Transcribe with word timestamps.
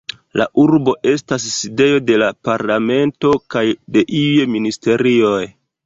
La 0.39 0.45
urbo 0.61 0.95
estas 1.11 1.45
sidejo 1.57 2.01
de 2.07 2.17
la 2.23 2.31
parlamento 2.51 3.35
kaj 3.57 3.67
de 3.97 4.07
iuj 4.25 4.53
ministerioj. 4.59 5.41